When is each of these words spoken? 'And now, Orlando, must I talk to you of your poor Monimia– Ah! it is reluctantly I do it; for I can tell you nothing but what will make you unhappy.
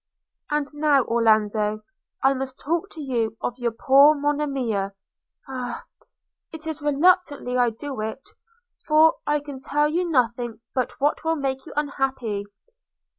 'And 0.49 0.65
now, 0.73 1.03
Orlando, 1.03 1.83
must 2.25 2.59
I 2.59 2.63
talk 2.65 2.89
to 2.93 3.01
you 3.01 3.37
of 3.39 3.59
your 3.59 3.71
poor 3.71 4.15
Monimia– 4.15 4.93
Ah! 5.47 5.83
it 6.51 6.65
is 6.65 6.81
reluctantly 6.81 7.55
I 7.55 7.69
do 7.69 7.99
it; 8.01 8.27
for 8.87 9.17
I 9.27 9.39
can 9.39 9.59
tell 9.59 9.87
you 9.87 10.09
nothing 10.09 10.59
but 10.73 10.99
what 10.99 11.23
will 11.23 11.35
make 11.35 11.67
you 11.67 11.73
unhappy. 11.75 12.45